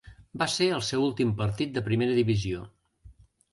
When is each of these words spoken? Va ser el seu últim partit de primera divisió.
Va 0.41 0.45
ser 0.53 0.69
el 0.77 0.81
seu 0.87 1.03
últim 1.09 1.35
partit 1.43 1.77
de 1.77 1.85
primera 1.91 2.19
divisió. 2.23 2.67